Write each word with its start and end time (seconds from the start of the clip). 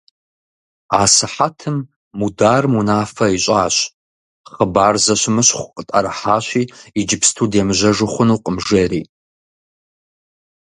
А 0.99 1.01
сыхьэтым 1.15 1.77
Мударым 2.19 2.73
унафэ 2.79 3.27
ищӀащ: 3.35 3.75
«Хъыбар 4.51 4.95
зэщымыщхъу 5.03 5.71
къытӀэрыхьащи, 5.75 6.63
иджыпсту 6.99 7.45
демыжьэжу 7.51 8.07
хъунукъым»,– 8.13 8.57
жери. 8.67 9.01